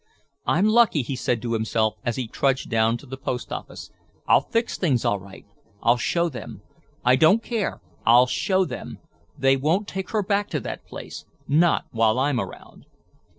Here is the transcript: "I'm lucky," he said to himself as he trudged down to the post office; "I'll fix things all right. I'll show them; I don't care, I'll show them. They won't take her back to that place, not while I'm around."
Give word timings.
"I'm 0.47 0.65
lucky," 0.65 1.03
he 1.03 1.15
said 1.15 1.43
to 1.43 1.53
himself 1.53 1.93
as 2.03 2.15
he 2.15 2.27
trudged 2.27 2.71
down 2.71 2.97
to 2.97 3.05
the 3.05 3.17
post 3.17 3.51
office; 3.53 3.91
"I'll 4.27 4.41
fix 4.49 4.75
things 4.75 5.05
all 5.05 5.19
right. 5.19 5.45
I'll 5.83 5.97
show 5.97 6.27
them; 6.27 6.63
I 7.05 7.15
don't 7.15 7.43
care, 7.43 7.81
I'll 8.03 8.25
show 8.25 8.65
them. 8.65 8.97
They 9.37 9.55
won't 9.57 9.87
take 9.87 10.09
her 10.09 10.23
back 10.23 10.49
to 10.49 10.59
that 10.61 10.87
place, 10.87 11.25
not 11.47 11.85
while 11.91 12.17
I'm 12.17 12.39
around." 12.39 12.87